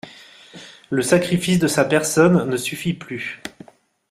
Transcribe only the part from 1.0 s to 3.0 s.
sacrifice de sa personne ne suffit